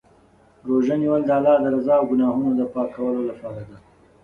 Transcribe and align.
روژه 0.69 0.95
نیول 1.01 1.21
د 1.25 1.29
الله 1.37 1.55
د 1.63 1.65
رضا 1.75 1.93
او 1.99 2.05
ګناهونو 2.11 2.51
د 2.55 2.61
پاکولو 2.73 3.21
لپاره 3.29 3.61
دی. 3.67 3.77